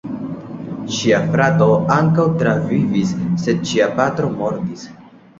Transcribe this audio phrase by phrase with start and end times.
[0.93, 3.11] Ŝia frato ankaŭ travivis,
[3.43, 4.87] sed ŝia patro mortis.